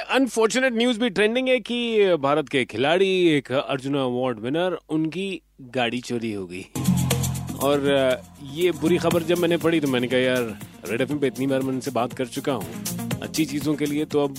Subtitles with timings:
[0.00, 5.26] Unfortunate news भी trending है कि भारत के खिलाड़ी एक अर्जुन अवार्ड विनर उनकी
[5.74, 6.62] गाड़ी चोरी हो गई।
[7.62, 8.20] और
[8.52, 10.42] ये बुरी खबर जब मैंने पढ़ी तो मैंने कहा यार
[10.90, 14.04] रेड एफ़ पे इतनी बार मैं उनसे बात कर चुका हूँ। अच्छी चीज़ों के लिए
[14.04, 14.34] तो अब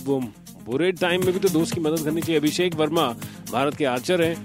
[0.65, 3.07] बुरे टाइम में भी तो दोस्त की मदद करनी चाहिए। अभिषेक वर्मा
[3.51, 4.35] भारत के आर्चर हैं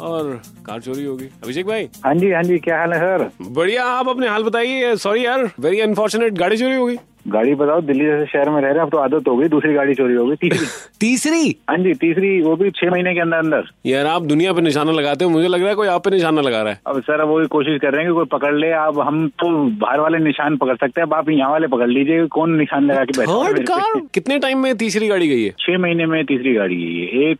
[0.00, 0.30] और
[0.66, 1.88] कार चोरी होगी अभिषेक भाई?
[2.04, 3.30] हाँ जी हाँ जी क्या हाल है सर?
[3.42, 6.96] बढ़िया आप अपने हाल बताइए। सॉरी यार वेरी अनफॉर्चुनेट गाड़ी चोरी होगी
[7.28, 9.74] गाड़ी बताओ दिल्ली जैसे शहर में रह रहे हैं अब तो आदत हो गई दूसरी
[9.74, 10.66] गाड़ी चोरी हो गई तीसरी।
[11.00, 11.56] तीसरी?
[11.70, 14.92] हाँ जी तीसरी वो भी छह महीने के अंदर अंदर। यार आप दुनिया पे निशाना
[14.92, 17.20] लगाते हो मुझे लग रहा है कोई आप पे निशाना लगा रहा है। अब सर
[17.20, 20.18] अब वही कोशिश कर रहे हैं कि कोई पकड़ ले अब हम तो बाहर वाले
[20.18, 24.00] निशान पकड़ सकते हैं अब आप यहाँ वाले पकड़ लीजिए कौन निशान लगा के बैठा
[24.14, 25.50] कितने टाइम में तीसरी गाड़ी गई है?
[25.58, 27.38] छह महीने में तीसरी गाड़ी गई है। एक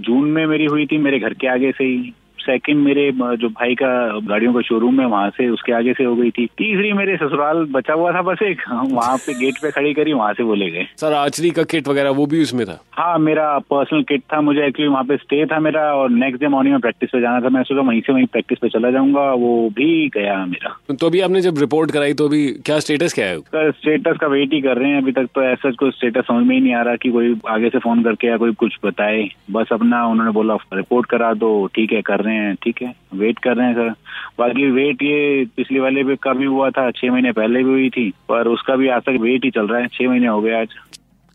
[0.00, 2.12] जून में मेरी हुई थी मेरे घर के आगे से ही।
[2.48, 3.88] सेकंड मेरे जो भाई का
[4.28, 7.64] गाड़ियों का शोरूम है वहाँ से उसके आगे से हो गई थी। तीसरी मेरे ससुराल
[7.70, 10.70] बचा हुआ था बस एक वहाँ पे गेट पे खड़ी करी वहाँ से वो ले
[10.70, 12.78] गए। सर आर्चरी का किट वगैरह वो भी उसमें था?
[12.92, 16.48] हाँ मेरा पर्सनल किट था मुझे एक्चुअली वहाँ पे स्टे था मेरा और नेक्स्ट डे
[16.48, 19.30] मॉर्निंग में प्रैक्टिस पे जाना था। मैं सोचा वहीं से वहीं प्रैक्टिस पे चला जाऊँगा
[19.34, 23.26] वो भी गया मेरा। तो अभी आपने जब रिपोर्ट कराई तो अभी क्या स्टेटस क्या
[23.26, 23.38] है?
[23.40, 26.46] सर स्टेटस का वेट ही कर रहे हैं अभी तक तो ऐसा कोई स्टेटस समझ
[26.46, 29.28] में ही नहीं आ रहा की कोई आगे से फ़ोन करके या कोई कुछ बताए।
[29.50, 32.94] बस अपना उन्होंने बोला रिपोर्ट करा दो ठीक है कर रहे हैं। ठीक है?
[33.14, 33.90] वेट कर रहे हैं सर
[34.38, 37.90] बाकी वेट ये पिछले वाले पे का भी हुआ था, छह महीने पहले भी हुई
[37.90, 40.52] थी, पर उसका भी आज तक वेट ही चल रहा है, छह महीने हो गए
[40.60, 40.74] आज।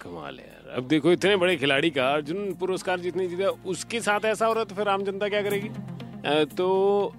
[0.02, 4.26] कमाल है यार। अब देखो, इतने बड़े खिलाड़ी का अर्जुन पुरस्कार जितने जीता, उसके साथ
[4.26, 5.70] ऐसा हो रहा है तो फिर आम जनता क्या करेगी?
[6.58, 6.68] तो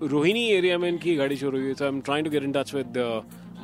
[0.02, 2.74] रोहिणी एरिया में इनकी गाड़ी चोरी हुई है I am trying to get in touch
[2.74, 2.98] with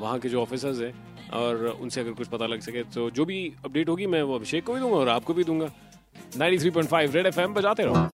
[0.01, 0.93] वहाँ के जो ऑफिसर्स हैं,
[1.35, 4.65] और उनसे अगर कुछ पता लग सके तो जो भी अपडेट होगी, मैं वो अभिषेक
[4.65, 5.71] को भी दूँगा और आपको भी दूँगा।
[6.39, 8.09] 93.5 रेड एफएम बजाते रहो।